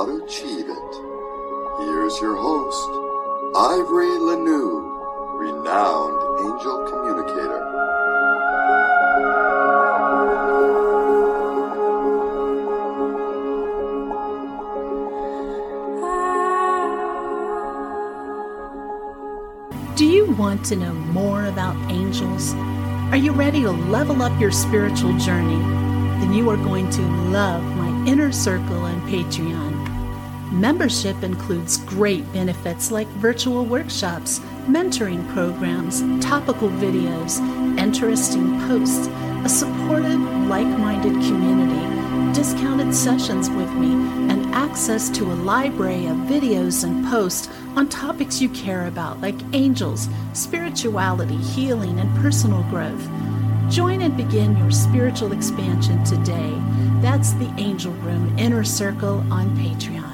[0.00, 0.92] how to achieve it.
[1.78, 2.88] Here's your host,
[3.54, 4.80] Ivory Lanou,
[5.38, 7.60] renowned angel communicator.
[19.96, 22.54] Do you want to know more about angels?
[23.12, 25.58] Are you ready to level up your spiritual journey?
[26.20, 29.79] Then you are going to love my inner circle on Patreon.
[30.50, 37.38] Membership includes great benefits like virtual workshops, mentoring programs, topical videos,
[37.78, 39.06] interesting posts,
[39.44, 43.92] a supportive, like minded community, discounted sessions with me,
[44.28, 49.36] and access to a library of videos and posts on topics you care about, like
[49.52, 53.08] angels, spirituality, healing, and personal growth.
[53.70, 56.52] Join and begin your spiritual expansion today.
[57.00, 60.09] That's the Angel Room Inner Circle on Patreon.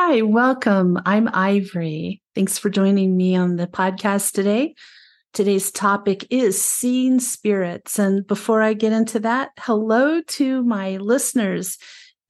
[0.00, 0.96] Hi, welcome.
[1.06, 2.22] I'm Ivory.
[2.36, 4.76] Thanks for joining me on the podcast today.
[5.32, 7.98] Today's topic is seeing spirits.
[7.98, 11.78] And before I get into that, hello to my listeners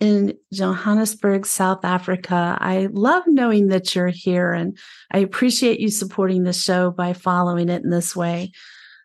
[0.01, 2.57] in Johannesburg, South Africa.
[2.59, 4.79] I love knowing that you're here and
[5.11, 8.53] I appreciate you supporting the show by following it in this way.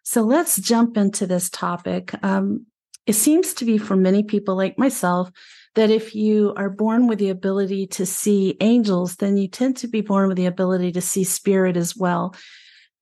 [0.03, 2.15] So let's jump into this topic.
[2.23, 2.65] Um,
[3.05, 5.31] it seems to be for many people like myself
[5.75, 9.87] that if you are born with the ability to see angels, then you tend to
[9.87, 12.35] be born with the ability to see spirit as well.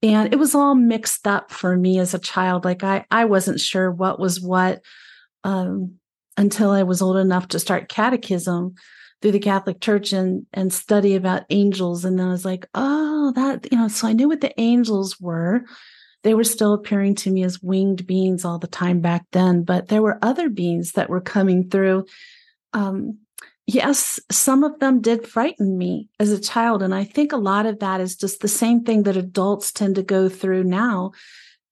[0.02, 2.65] And it was all mixed up for me as a child.
[2.65, 4.82] Like I, I wasn't sure what was what.
[5.43, 5.95] Um,
[6.37, 8.76] until I was old enough to start catechism
[9.21, 12.05] through the Catholic Church and and study about angels.
[12.05, 15.20] And then I was like, oh, that, you know, so I knew what the angels
[15.20, 15.64] were.
[16.23, 19.88] They were still appearing to me as winged beings all the time back then, but
[19.88, 22.05] there were other beings that were coming through.
[22.73, 23.20] Um,
[23.67, 26.83] yes, some of them did frighten me as a child.
[26.83, 29.95] And I think a lot of that is just the same thing that adults tend
[29.95, 31.11] to go through now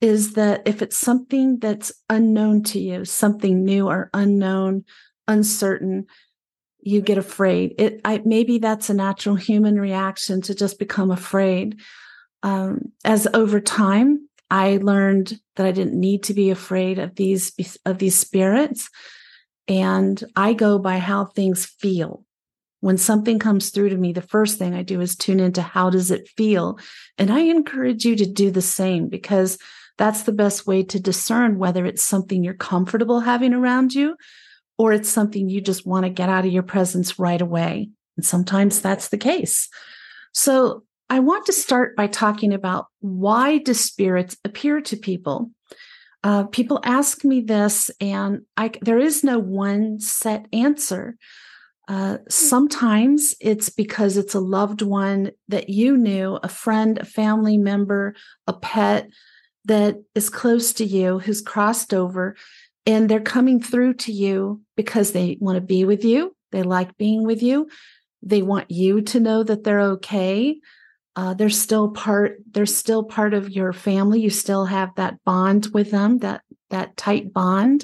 [0.02, 4.86] is that if it's something that's unknown to you, something new or unknown,
[5.28, 6.06] uncertain,
[6.82, 7.76] you get afraid.
[7.78, 11.80] It I, maybe that's a natural human reaction to just become afraid.
[12.44, 17.52] Um, as over time, I learned that I didn't need to be afraid of these
[17.86, 18.90] of these spirits,
[19.70, 22.26] and I go by how things feel.
[22.82, 25.90] When something comes through to me, the first thing I do is tune into how
[25.90, 26.80] does it feel,
[27.18, 29.58] and I encourage you to do the same because
[29.98, 34.16] that's the best way to discern whether it's something you're comfortable having around you
[34.78, 37.90] or it's something you just want to get out of your presence right away.
[38.16, 39.68] And sometimes that's the case.
[40.34, 45.52] So I want to start by talking about why do spirits appear to people?
[46.24, 51.16] Uh, people ask me this, and I, there is no one set answer.
[51.88, 57.58] Uh, sometimes it's because it's a loved one that you knew, a friend, a family
[57.58, 58.16] member,
[58.48, 59.10] a pet,
[59.66, 62.36] that is close to you who's crossed over
[62.86, 66.98] and they're coming through to you because they want to be with you they like
[66.98, 67.70] being with you
[68.24, 70.60] they want you to know that they're okay
[71.20, 74.22] uh, they're still part they're still part of your family.
[74.22, 77.84] You still have that bond with them that that tight bond.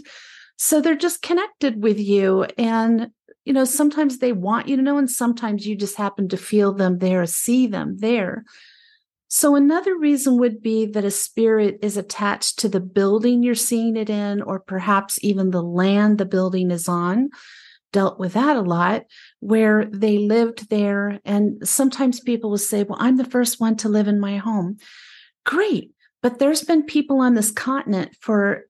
[0.58, 2.46] So they're just connected with you.
[2.58, 3.12] And
[3.44, 6.72] you know sometimes they want you to know and sometimes you just happen to feel
[6.72, 8.46] them there see them there.
[9.28, 13.98] So, another reason would be that a spirit is attached to the building you're seeing
[13.98, 17.32] it in, or perhaps even the land the building is on.
[17.96, 19.06] Dealt with that a lot,
[19.40, 21.22] where they lived there.
[21.24, 24.78] And sometimes people will say, Well, I'm the first one to live in my home.
[25.46, 25.92] Great.
[26.22, 28.64] But there's been people on this continent for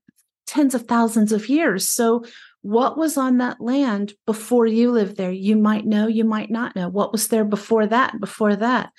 [0.46, 1.90] tens of thousands of years.
[1.90, 2.24] So,
[2.62, 5.32] what was on that land before you lived there?
[5.32, 6.88] You might know, you might not know.
[6.88, 8.92] What was there before that, before that?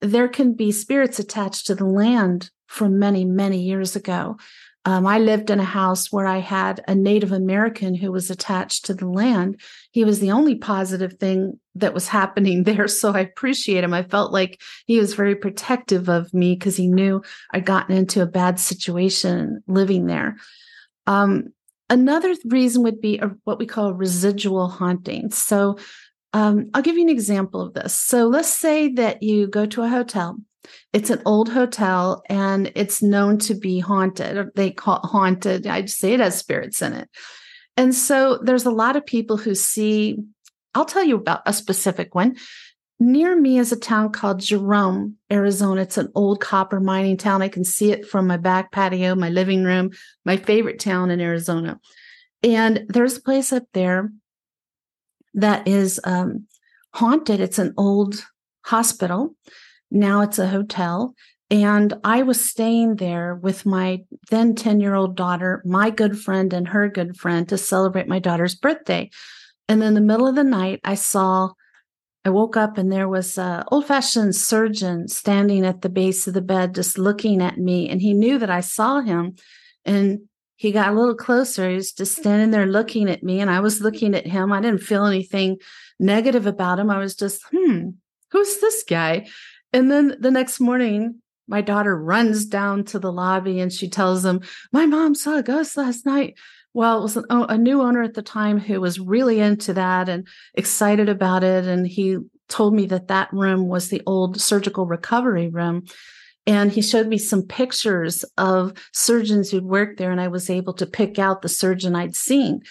[0.00, 4.36] there can be spirits attached to the land from many, many years ago.
[4.86, 8.86] Um, I lived in a house where I had a Native American who was attached
[8.86, 9.60] to the land.
[9.90, 12.88] He was the only positive thing that was happening there.
[12.88, 13.92] So I appreciate him.
[13.92, 17.22] I felt like he was very protective of me because he knew
[17.52, 20.36] I'd gotten into a bad situation living there.
[21.06, 21.52] Um,
[21.90, 25.30] another reason would be a, what we call residual haunting.
[25.30, 25.76] So
[26.32, 27.94] um, I'll give you an example of this.
[27.94, 30.38] So let's say that you go to a hotel.
[30.92, 34.50] It's an old hotel and it's known to be haunted.
[34.54, 35.66] They call it haunted.
[35.66, 37.08] I say it has spirits in it.
[37.76, 40.18] And so there's a lot of people who see,
[40.74, 42.36] I'll tell you about a specific one.
[43.00, 45.80] near me is a town called Jerome, Arizona.
[45.80, 47.40] It's an old copper mining town.
[47.40, 49.90] I can see it from my back patio, my living room,
[50.24, 51.80] my favorite town in Arizona.
[52.42, 54.12] And there's a place up there
[55.34, 56.46] that is um,
[56.92, 57.40] haunted.
[57.40, 58.24] It's an old
[58.66, 59.34] hospital.
[59.90, 61.14] Now it's a hotel.
[61.50, 66.52] And I was staying there with my then 10 year old daughter, my good friend,
[66.52, 69.10] and her good friend to celebrate my daughter's birthday.
[69.68, 71.50] And in the middle of the night, I saw,
[72.24, 76.34] I woke up and there was an old fashioned surgeon standing at the base of
[76.34, 77.88] the bed, just looking at me.
[77.88, 79.34] And he knew that I saw him.
[79.84, 80.20] And
[80.60, 81.70] he got a little closer.
[81.70, 84.52] He was just standing there looking at me, and I was looking at him.
[84.52, 85.56] I didn't feel anything
[85.98, 86.90] negative about him.
[86.90, 87.88] I was just, hmm,
[88.30, 89.26] who's this guy?
[89.72, 94.22] And then the next morning, my daughter runs down to the lobby and she tells
[94.22, 94.40] them,
[94.72, 96.38] My mom saw a ghost last night.
[96.72, 99.74] Well, it was an, oh, a new owner at the time who was really into
[99.74, 101.64] that and excited about it.
[101.66, 102.18] And he
[102.48, 105.84] told me that that room was the old surgical recovery room.
[106.46, 110.72] And he showed me some pictures of surgeons who'd worked there, and I was able
[110.74, 112.62] to pick out the surgeon I'd seen.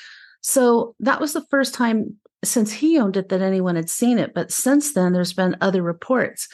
[0.42, 4.34] So that was the first time since he owned it that anyone had seen it.
[4.34, 6.48] But since then, there's been other reports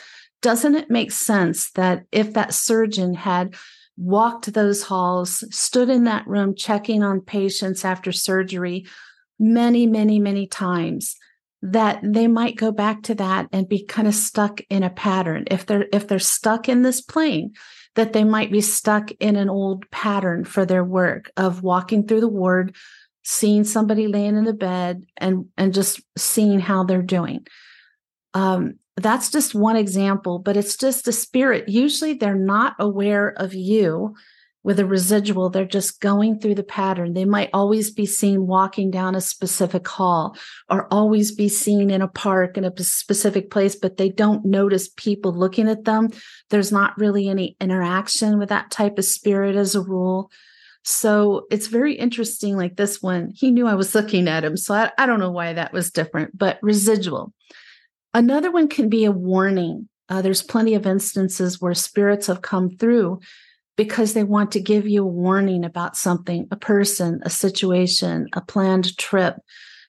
[0.46, 3.56] doesn't it make sense that if that surgeon had
[3.98, 8.86] walked those halls, stood in that room checking on patients after surgery
[9.40, 11.16] many, many, many times,
[11.64, 15.46] that they might go back to that and be kind of stuck in a pattern.
[15.50, 17.54] If they're if they're stuck in this plane,
[17.96, 22.22] that they might be stuck in an old pattern for their work of walking through
[22.22, 22.76] the ward,
[23.24, 27.48] seeing somebody laying in the bed and and just seeing how they're doing.
[28.36, 31.68] Um, that's just one example, but it's just a spirit.
[31.68, 34.16] Usually they're not aware of you
[34.66, 35.50] with a residual.
[35.50, 37.14] They're just going through the pattern.
[37.14, 40.36] They might always be seen walking down a specific hall
[40.72, 44.90] or always be seen in a park in a specific place, but they don't notice
[44.90, 46.10] people looking at them.
[46.50, 50.32] There's not really any interaction with that type of spirit as a rule.
[50.84, 52.58] So it's very interesting.
[52.58, 54.58] Like this one, he knew I was looking at him.
[54.58, 57.34] So I, I don't know why that was different, but residual.
[58.16, 59.90] Another one can be a warning.
[60.08, 63.20] Uh, there's plenty of instances where spirits have come through
[63.76, 68.40] because they want to give you a warning about something, a person, a situation, a
[68.40, 69.36] planned trip.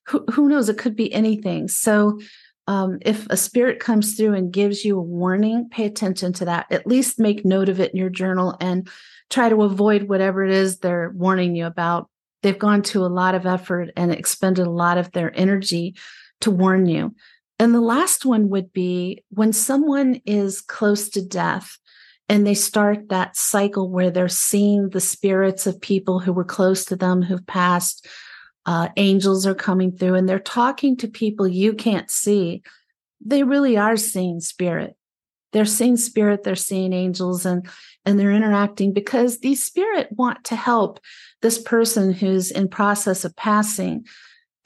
[0.08, 0.68] Who, who knows?
[0.68, 1.68] It could be anything.
[1.68, 2.18] So,
[2.66, 6.66] um, if a spirit comes through and gives you a warning, pay attention to that.
[6.72, 8.88] At least make note of it in your journal and
[9.30, 12.10] try to avoid whatever it is they're warning you about.
[12.42, 15.94] They've gone to a lot of effort and expended a lot of their energy
[16.40, 17.14] to warn you.
[17.58, 21.78] And the last one would be when someone is close to death
[22.28, 26.84] and they start that cycle where they're seeing the spirits of people who were close
[26.86, 28.06] to them who've passed.
[28.66, 32.62] Uh, angels are coming through and they're talking to people you can't see.
[33.24, 34.96] They really are seeing spirit.
[35.52, 37.66] They're seeing spirit, they're seeing angels, and
[38.04, 41.00] and they're interacting because these spirit want to help
[41.40, 44.04] this person who's in process of passing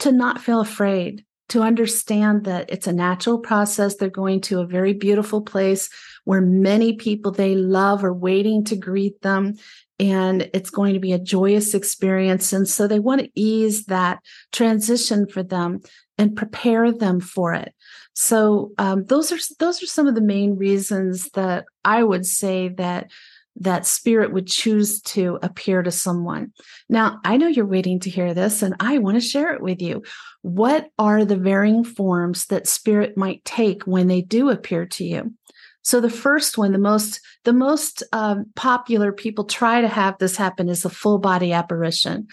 [0.00, 3.96] to not feel afraid to understand that it's a natural process.
[3.96, 5.90] They're going to a very beautiful place
[6.24, 9.54] where many people they love are waiting to greet them.
[9.98, 12.52] And it's going to be a joyous experience.
[12.52, 14.20] And so they want to ease that
[14.52, 15.80] transition for them
[16.16, 17.74] and prepare them for it.
[18.14, 22.68] So um, those are those are some of the main reasons that I would say
[22.68, 23.10] that
[23.56, 26.52] that spirit would choose to appear to someone.
[26.88, 29.82] Now, I know you're waiting to hear this, and I want to share it with
[29.82, 30.02] you.
[30.42, 35.34] What are the varying forms that spirit might take when they do appear to you?
[35.82, 40.36] So the first one, the most the most um, popular people try to have this
[40.36, 42.26] happen is a full body apparition.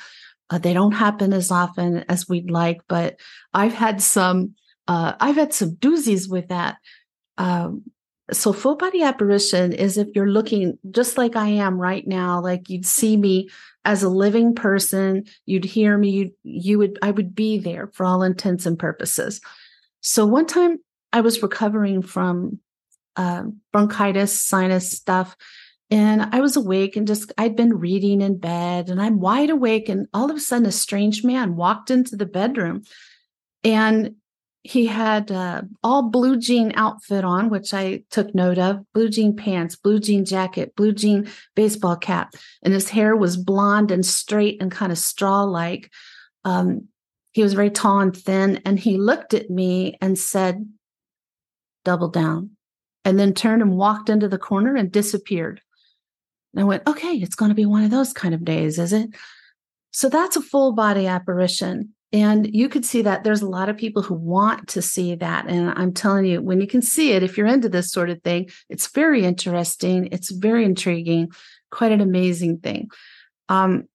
[0.49, 3.19] Uh, they don't happen as often as we'd like, but
[3.53, 4.55] I've had some
[4.87, 6.77] uh, I've had some doozies with that.
[7.37, 7.83] Um,
[8.31, 12.69] so full body apparition is if you're looking just like I am right now, like
[12.69, 13.49] you'd see me
[13.87, 18.05] as a living person, you'd hear me, you you would I would be there for
[18.05, 19.39] all intents and purposes.
[20.01, 20.79] So one time
[21.13, 22.59] I was recovering from
[23.15, 25.37] uh, bronchitis, sinus stuff,
[25.89, 29.87] and I was awake and just I'd been reading in bed, and I'm wide awake,
[29.87, 32.83] and all of a sudden a strange man walked into the bedroom,
[33.63, 34.15] and
[34.67, 39.33] he had uh, all blue jean outfit on, which I took note of blue jean
[39.33, 42.33] pants, blue jean jacket, blue jean baseball cap.
[42.63, 45.89] And his hair was blonde and straight and kind of straw like.
[46.43, 46.89] Um,
[47.31, 48.61] he was very tall and thin.
[48.65, 50.69] And he looked at me and said,
[51.85, 52.49] double down,
[53.05, 55.61] and then turned and walked into the corner and disappeared.
[56.53, 58.91] And I went, okay, it's going to be one of those kind of days, is
[58.91, 59.11] it?
[59.91, 61.93] So that's a full body apparition.
[62.13, 65.47] And you could see that there's a lot of people who want to see that.
[65.47, 68.21] And I'm telling you, when you can see it, if you're into this sort of
[68.23, 70.07] thing, it's very interesting.
[70.11, 71.31] It's very intriguing,
[71.69, 72.89] quite an amazing thing.
[73.49, 73.89] Um,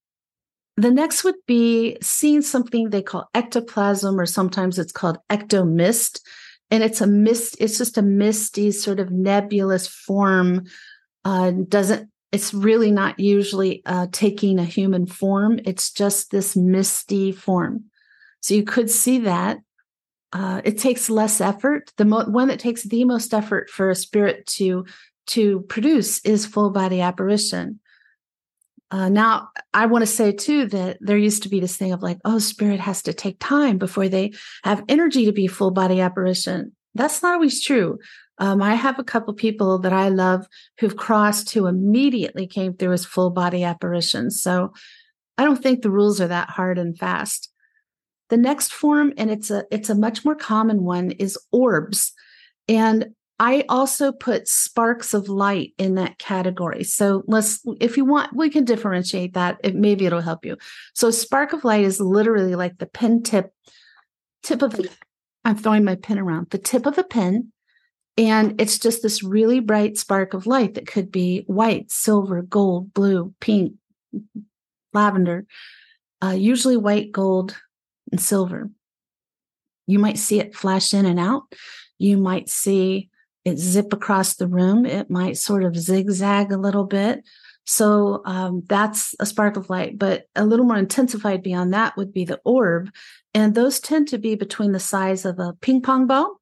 [0.77, 6.21] the next would be seeing something they call ectoplasm, or sometimes it's called ectomist.
[6.71, 10.65] And it's a mist, it's just a misty, sort of nebulous form.
[11.25, 15.61] Uh, doesn't it's really not usually uh, taking a human form.
[15.67, 17.85] It's just this misty form.
[18.43, 19.59] So you could see that.
[20.33, 21.93] Uh, it takes less effort.
[21.97, 24.87] The mo- one that takes the most effort for a spirit to
[25.29, 27.81] to produce is full body apparition.
[28.91, 32.03] Uh, now, I want to say too that there used to be this thing of
[32.03, 34.33] like, oh, spirit has to take time before they
[34.65, 36.73] have energy to be full body apparition.
[36.95, 37.99] That's not always true.
[38.39, 40.47] Um, I have a couple people that I love
[40.79, 44.43] who've crossed who immediately came through as full body apparitions.
[44.43, 44.73] So
[45.39, 47.52] I don't think the rules are that hard and fast.
[48.33, 52.15] The next form, and it's a it's a much more common one, is orbs.
[52.67, 56.83] And I also put sparks of light in that category.
[56.85, 59.59] So let's, if you want, we can differentiate that.
[59.63, 60.57] It, maybe it'll help you.
[60.95, 63.53] So spark of light is literally like the pen tip,
[64.43, 64.81] tip of,
[65.45, 67.53] I'm throwing my pen around, the tip of a pen.
[68.17, 72.95] And it's just this really bright spark of light that could be white, silver, gold,
[72.95, 73.75] blue, pink,
[74.95, 75.45] lavender,
[76.25, 77.57] uh, usually white, gold,
[78.13, 78.71] and silver.
[79.87, 81.43] You might see it flash in and out.
[81.99, 83.11] You might see
[83.45, 84.87] it zip across the room.
[84.87, 87.25] It might sort of zigzag a little bit.
[87.65, 92.13] So um, that's a spark of light, but a little more intensified beyond that would
[92.13, 92.91] be the orb.
[93.35, 96.41] And those tend to be between the size of a ping pong ball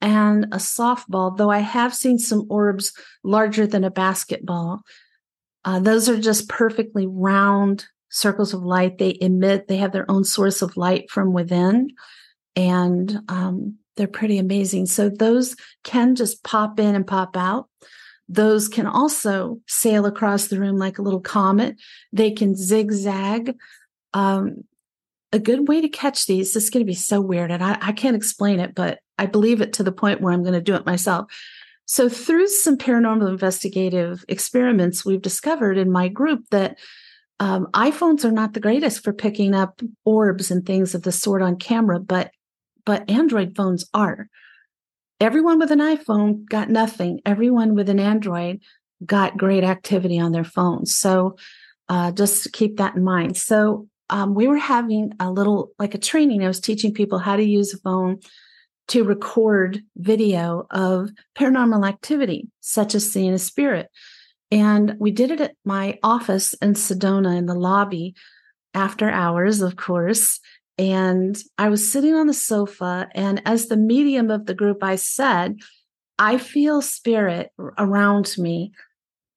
[0.00, 4.82] and a softball, though I have seen some orbs larger than a basketball.
[5.64, 8.98] Uh, those are just perfectly round circles of light.
[8.98, 11.90] They emit, they have their own source of light from within.
[12.56, 14.86] And um, they're pretty amazing.
[14.86, 17.68] So those can just pop in and pop out.
[18.28, 21.76] Those can also sail across the room like a little comet.
[22.12, 23.56] They can zigzag.
[24.14, 24.64] Um,
[25.32, 27.78] a good way to catch these, this is going to be so weird and I,
[27.80, 30.60] I can't explain it, but I believe it to the point where I'm going to
[30.60, 31.30] do it myself.
[31.84, 36.78] So, through some paranormal investigative experiments, we've discovered in my group that
[37.40, 41.42] um, iPhones are not the greatest for picking up orbs and things of the sort
[41.42, 42.30] on camera, but
[42.84, 44.28] but Android phones are.
[45.20, 47.20] Everyone with an iPhone got nothing.
[47.26, 48.60] Everyone with an Android
[49.04, 50.94] got great activity on their phones.
[50.94, 51.36] So
[51.88, 53.36] uh, just keep that in mind.
[53.36, 56.44] So um, we were having a little like a training.
[56.44, 58.18] I was teaching people how to use a phone
[58.88, 63.88] to record video of paranormal activity, such as seeing a spirit.
[64.50, 68.14] And we did it at my office in Sedona in the lobby
[68.74, 70.40] after hours, of course.
[70.76, 74.96] And I was sitting on the sofa, and as the medium of the group, I
[74.96, 75.58] said,
[76.18, 78.72] I feel spirit around me.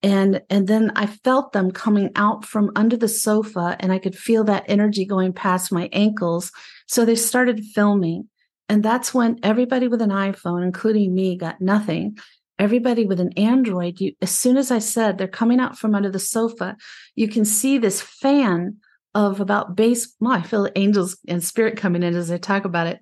[0.02, 4.16] And, and then I felt them coming out from under the sofa, and I could
[4.16, 6.50] feel that energy going past my ankles.
[6.86, 8.28] So they started filming.
[8.68, 12.18] And that's when everybody with an iPhone, including me, got nothing.
[12.58, 16.10] Everybody with an Android, you, as soon as I said they're coming out from under
[16.10, 16.76] the sofa,
[17.16, 18.76] you can see this fan
[19.14, 20.14] of about base.
[20.20, 22.98] Well, I feel angels and spirit coming in as I talk about it.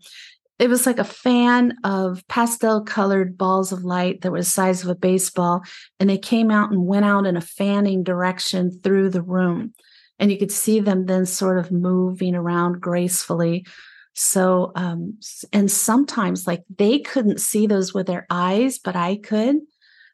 [0.58, 4.84] It was like a fan of pastel colored balls of light that was the size
[4.84, 5.62] of a baseball.
[5.98, 9.74] And they came out and went out in a fanning direction through the room.
[10.18, 13.66] And you could see them then sort of moving around gracefully.
[14.14, 15.18] So, um,
[15.52, 19.56] and sometimes like they couldn't see those with their eyes, but I could.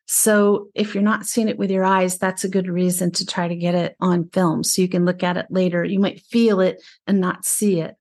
[0.06, 3.46] So if you're not seeing it with your eyes, that's a good reason to try
[3.46, 5.84] to get it on film so you can look at it later.
[5.84, 7.94] You might feel it and not see it.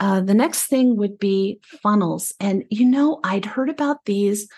[0.00, 2.34] Uh, the next thing would be funnels.
[2.40, 4.48] And you know, I'd heard about these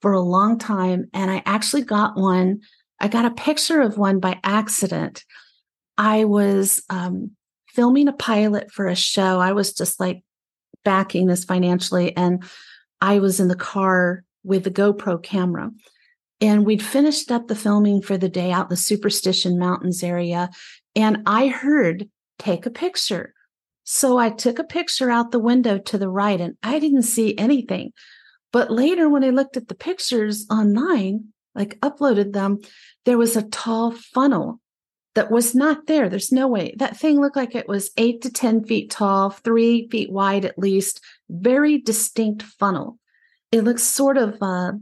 [0.00, 2.60] for a long time, and I actually got one.
[3.00, 5.24] I got a picture of one by accident.
[5.96, 7.32] I was um,
[7.78, 9.38] filming a pilot for a show.
[9.38, 10.24] I was just like
[10.84, 12.42] backing this financially, and
[13.00, 15.70] I was in the car with the GoPro camera.
[16.40, 20.50] And we'd finished up the filming for the day out in the Superstition Mountains area.
[20.96, 22.08] And I heard,
[22.40, 23.32] take a picture.
[23.84, 27.38] So I took a picture out the window to the right and I didn't see
[27.38, 27.92] anything.
[28.52, 32.58] But later, when I looked at the pictures online, like uploaded them,
[33.04, 34.60] there was a tall funnel
[35.18, 36.08] that was not there.
[36.08, 36.76] There's no way.
[36.78, 40.56] That thing looked like it was eight to 10 feet tall, three feet wide at
[40.56, 43.00] least, very distinct funnel.
[43.50, 44.74] It looks sort of uh,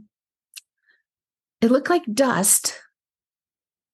[1.59, 2.79] it looked like dust,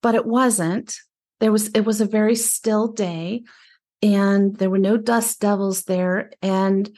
[0.02, 0.98] but it wasn't.
[1.40, 3.44] There was it was a very still day
[4.02, 6.30] and there were no dust devils there.
[6.42, 6.90] And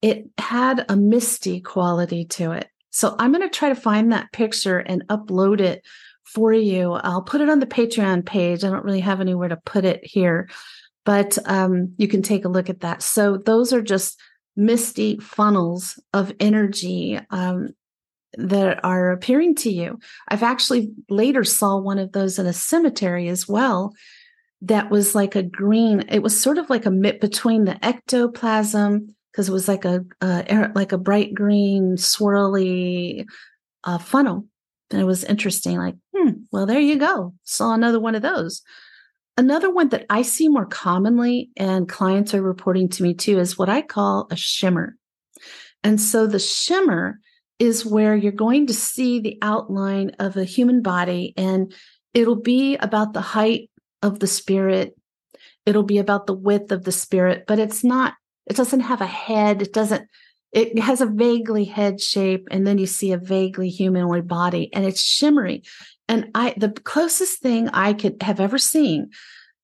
[0.00, 2.70] it had a misty quality to it.
[2.88, 5.84] So I'm going to try to find that picture and upload it
[6.34, 6.92] for you.
[6.92, 8.64] I'll put it on the Patreon page.
[8.64, 10.48] I don't really have anywhere to put it here,
[11.04, 13.02] but um, you can take a look at that.
[13.02, 14.20] So those are just
[14.56, 17.70] misty funnels of energy um,
[18.34, 19.98] that are appearing to you.
[20.28, 23.94] I've actually later saw one of those in a cemetery as well.
[24.62, 26.04] That was like a green.
[26.08, 30.04] It was sort of like a bit between the ectoplasm because it was like a,
[30.20, 33.24] a, like a bright green swirly
[33.84, 34.46] uh, funnel,
[34.90, 35.78] it was interesting.
[35.78, 37.34] Like, hmm, well, there you go.
[37.44, 38.62] Saw another one of those.
[39.36, 43.56] Another one that I see more commonly, and clients are reporting to me too, is
[43.56, 44.96] what I call a shimmer.
[45.84, 47.20] And so the shimmer
[47.58, 51.72] is where you're going to see the outline of a human body, and
[52.14, 53.70] it'll be about the height
[54.02, 54.96] of the spirit.
[55.66, 58.14] It'll be about the width of the spirit, but it's not,
[58.46, 59.60] it doesn't have a head.
[59.62, 60.08] It doesn't,
[60.52, 64.84] it has a vaguely head shape, and then you see a vaguely humanoid body, and
[64.84, 65.62] it's shimmery.
[66.08, 69.10] And I, the closest thing I could have ever seen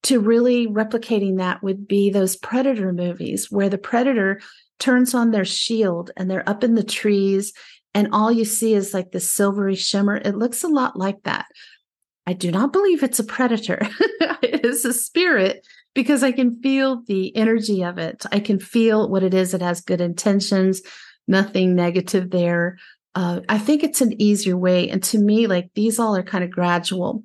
[0.04, 4.40] to really replicating that would be those predator movies where the predator
[4.78, 7.54] turns on their shield and they're up in the trees
[7.94, 10.16] and all you see is like the silvery shimmer.
[10.16, 11.46] It looks a lot like that.
[12.26, 13.78] I do not believe it's a predator.
[14.42, 18.24] it is a spirit because I can feel the energy of it.
[18.32, 19.54] I can feel what it is.
[19.54, 20.82] It has good intentions,
[21.26, 22.76] nothing negative there
[23.14, 24.88] uh, I think it's an easier way.
[24.88, 27.22] And to me, like these all are kind of gradual.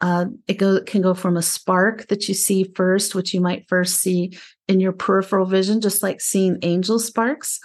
[0.00, 3.68] Uh, it go, can go from a spark that you see first, which you might
[3.68, 4.36] first see
[4.68, 7.60] in your peripheral vision, just like seeing angel sparks,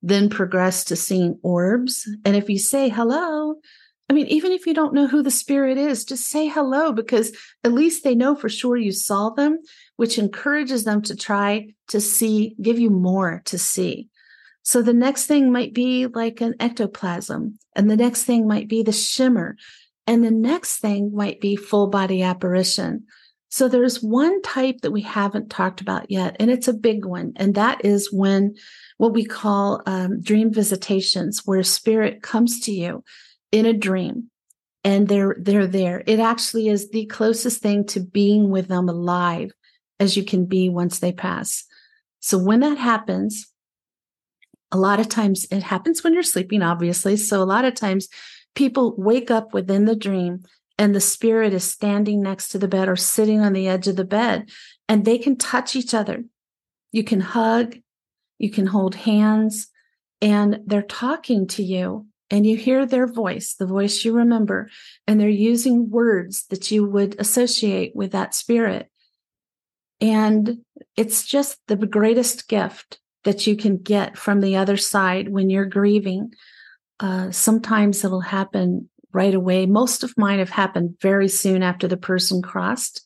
[0.00, 2.08] then progress to seeing orbs.
[2.24, 3.56] And if you say hello,
[4.08, 7.34] I mean, even if you don't know who the spirit is, just say hello because
[7.64, 9.58] at least they know for sure you saw them,
[9.96, 14.08] which encourages them to try to see, give you more to see.
[14.62, 18.82] So the next thing might be like an ectoplasm, and the next thing might be
[18.82, 19.56] the shimmer,
[20.06, 23.04] and the next thing might be full body apparition.
[23.48, 27.32] So there's one type that we haven't talked about yet, and it's a big one,
[27.36, 28.54] and that is when
[28.98, 33.02] what we call um, dream visitations, where spirit comes to you
[33.52, 34.30] in a dream
[34.82, 36.02] and they're they're there.
[36.06, 39.52] It actually is the closest thing to being with them alive
[40.00, 41.64] as you can be once they pass.
[42.20, 43.52] So when that happens,
[44.72, 47.16] a lot of times it happens when you're sleeping, obviously.
[47.16, 48.08] So a lot of times
[48.54, 50.42] people wake up within the dream
[50.78, 53.96] and the spirit is standing next to the bed or sitting on the edge of
[53.96, 54.50] the bed
[54.88, 56.24] and they can touch each other.
[56.90, 57.76] You can hug,
[58.38, 59.68] you can hold hands,
[60.20, 64.70] and they're talking to you and you hear their voice, the voice you remember,
[65.06, 68.88] and they're using words that you would associate with that spirit.
[70.00, 70.64] And
[70.96, 75.66] it's just the greatest gift that you can get from the other side when you're
[75.66, 76.32] grieving.
[76.98, 79.66] Uh, sometimes it'll happen right away.
[79.66, 83.04] Most of mine have happened very soon after the person crossed.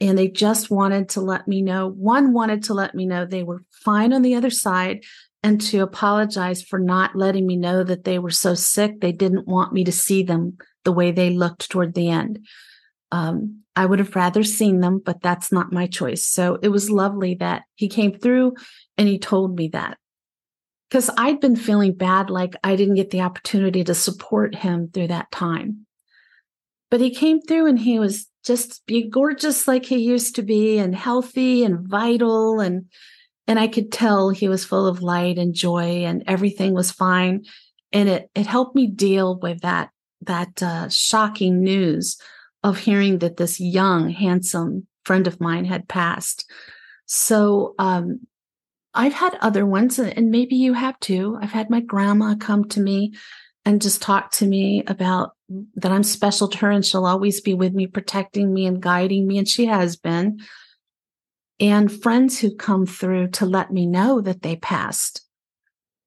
[0.00, 1.88] And they just wanted to let me know.
[1.88, 5.04] One wanted to let me know they were fine on the other side
[5.42, 9.00] and to apologize for not letting me know that they were so sick.
[9.00, 12.46] They didn't want me to see them the way they looked toward the end.
[13.10, 16.26] Um, I would have rather seen them, but that's not my choice.
[16.26, 18.54] So it was lovely that he came through
[18.98, 19.98] and he told me that
[20.90, 25.08] because I'd been feeling bad, like I didn't get the opportunity to support him through
[25.08, 25.86] that time.
[26.90, 30.94] But he came through and he was just gorgeous like he used to be and
[30.94, 32.86] healthy and vital and
[33.50, 37.44] and I could tell he was full of light and joy and everything was fine
[37.92, 39.90] and it it helped me deal with that
[40.22, 42.16] that uh, shocking news
[42.62, 46.48] of hearing that this young handsome friend of mine had passed
[47.06, 48.20] so um,
[48.94, 51.36] I've had other ones, and maybe you have too.
[51.42, 53.14] I've had my grandma come to me
[53.64, 55.32] and just talk to me about
[55.74, 59.26] that I'm special to her and she'll always be with me, protecting me and guiding
[59.26, 59.38] me.
[59.38, 60.38] And she has been.
[61.60, 65.26] And friends who come through to let me know that they passed.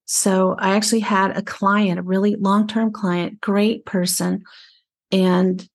[0.05, 4.43] So I actually had a client, a really long term client, great person.
[5.11, 5.67] And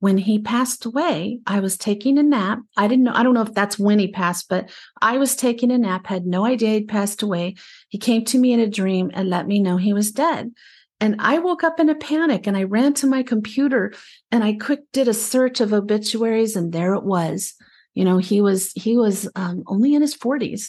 [0.00, 2.60] when he passed away, I was taking a nap.
[2.76, 4.70] I didn't know, I don't know if that's when he passed, but
[5.00, 7.56] I was taking a nap, had no idea he'd passed away.
[7.88, 10.52] He came to me in a dream and let me know he was dead.
[11.00, 13.92] And I woke up in a panic and I ran to my computer
[14.30, 17.54] and I quick did a search of obituaries and there it was.
[17.96, 20.68] You know, he was he was um, only in his 40s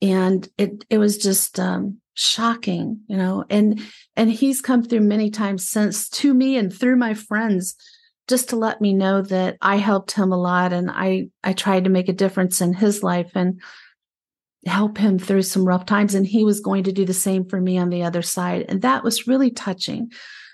[0.00, 3.44] and it it was just um, shocking, you know.
[3.50, 3.80] And
[4.16, 7.74] and he's come through many times since to me and through my friends
[8.28, 11.84] just to let me know that I helped him a lot and I I tried
[11.84, 13.60] to make a difference in his life and
[14.66, 17.60] help him through some rough times and he was going to do the same for
[17.60, 20.10] me on the other side and that was really touching.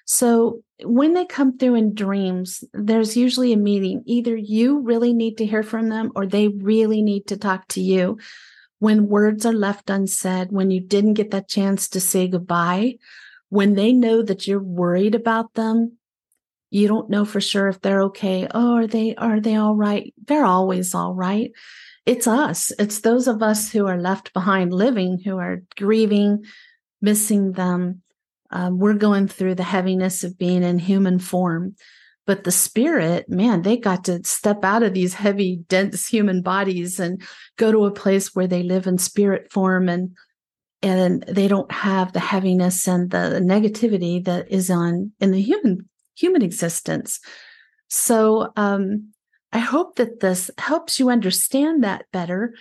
[0.07, 4.02] So when they come through in dreams, there's usually a meeting.
[4.06, 7.80] Either you really need to hear from them or they really need to talk to
[7.80, 8.18] you.
[8.80, 12.96] When words are left unsaid, when you didn't get that chance to say goodbye,
[13.48, 15.96] when they know that you're worried about them,
[16.70, 18.48] you don't know for sure if they're okay.
[18.52, 20.12] Oh, are they are they all right?
[20.26, 21.52] They're always all right.
[22.04, 22.72] It's us.
[22.80, 26.44] It's those of us who are left behind living, who are grieving,
[27.00, 28.02] missing them.
[28.54, 31.74] Um, we're going through the heaviness of being in human form.
[32.26, 36.98] But the spirit, man, they got to step out of these heavy, dense human bodies
[36.98, 37.20] and
[37.58, 40.16] go to a place where they live in spirit form and
[40.80, 45.88] and they don't have the heaviness and the negativity that is on in the human
[46.14, 47.20] human existence.
[47.88, 49.12] So um,
[49.52, 52.54] I hope that this helps you understand that better.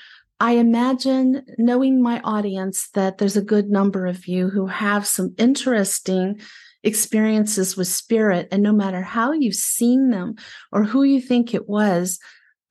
[0.43, 5.33] I imagine, knowing my audience, that there's a good number of you who have some
[5.37, 6.41] interesting
[6.83, 8.49] experiences with spirit.
[8.51, 10.35] And no matter how you've seen them
[10.73, 12.19] or who you think it was,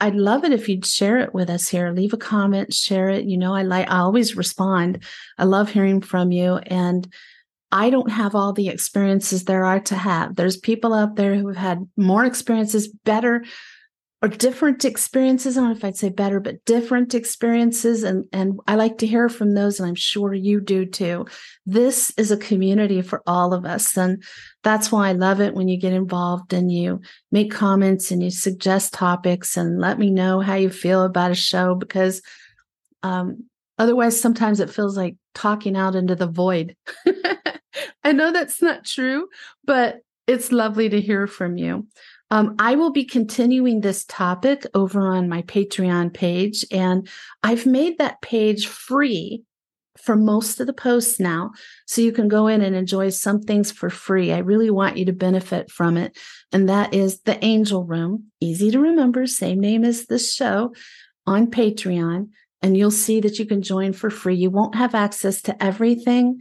[0.02, 1.92] I'd love it if you'd share it with us here.
[1.92, 3.24] Leave a comment, share it.
[3.24, 5.02] You know, I like, I always respond.
[5.38, 6.56] I love hearing from you.
[6.56, 7.10] And
[7.70, 10.36] I don't have all the experiences there are to have.
[10.36, 13.44] There's people out there who have had more experiences, better
[14.22, 15.58] or different experiences.
[15.58, 18.04] I don't know if I'd say better, but different experiences.
[18.04, 21.26] And, and I like to hear from those, and I'm sure you do too.
[21.66, 23.96] This is a community for all of us.
[23.96, 24.22] And
[24.62, 27.00] that's why I love it when you get involved and you
[27.32, 31.34] make comments and you suggest topics and let me know how you feel about a
[31.34, 32.22] show because
[33.02, 33.44] um,
[33.76, 36.76] otherwise sometimes it feels like talking out into the void.
[38.04, 39.28] I know that's not true,
[39.64, 39.96] but
[40.28, 41.88] it's lovely to hear from you.
[42.32, 47.06] Um, I will be continuing this topic over on my Patreon page, and
[47.42, 49.44] I've made that page free
[49.98, 51.50] for most of the posts now.
[51.86, 54.32] So you can go in and enjoy some things for free.
[54.32, 56.16] I really want you to benefit from it.
[56.52, 60.74] And that is the Angel Room, easy to remember, same name as this show
[61.26, 62.30] on Patreon.
[62.62, 64.36] And you'll see that you can join for free.
[64.36, 66.40] You won't have access to everything,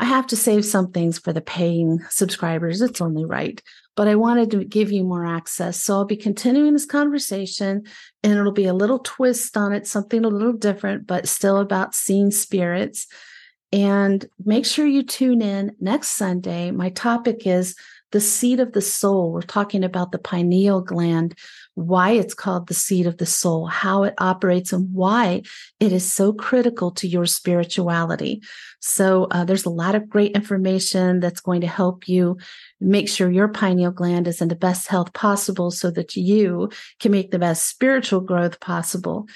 [0.00, 2.80] I have to save some things for the paying subscribers.
[2.80, 3.60] It's only right.
[4.00, 5.78] But I wanted to give you more access.
[5.78, 7.82] So I'll be continuing this conversation
[8.22, 11.94] and it'll be a little twist on it, something a little different, but still about
[11.94, 13.08] seeing spirits.
[13.72, 16.70] And make sure you tune in next Sunday.
[16.70, 17.76] My topic is
[18.12, 19.32] the seat of the soul.
[19.32, 21.36] We're talking about the pineal gland,
[21.74, 25.42] why it's called the seat of the soul, how it operates, and why
[25.78, 28.42] it is so critical to your spirituality.
[28.80, 32.38] So, uh, there's a lot of great information that's going to help you
[32.80, 37.12] make sure your pineal gland is in the best health possible so that you can
[37.12, 39.28] make the best spiritual growth possible.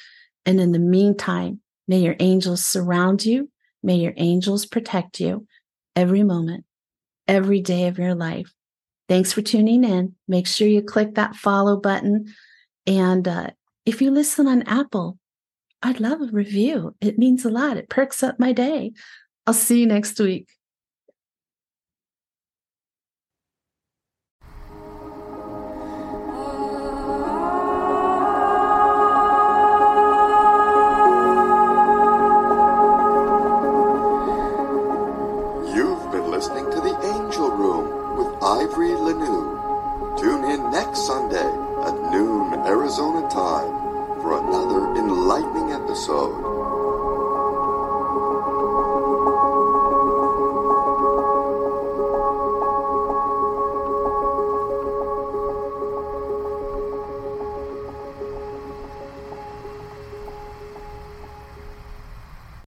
[0.46, 3.50] And in the meantime, may your angels surround you.
[3.82, 5.46] May your angels protect you
[5.94, 6.64] every moment,
[7.28, 8.52] every day of your life.
[9.08, 10.14] Thanks for tuning in.
[10.28, 12.34] Make sure you click that follow button.
[12.86, 13.50] And uh,
[13.84, 15.18] if you listen on Apple,
[15.82, 16.94] I'd love a review.
[17.00, 17.76] It means a lot.
[17.76, 18.92] It perks up my day.
[19.46, 20.48] I'll see you next week.
[46.04, 46.43] So.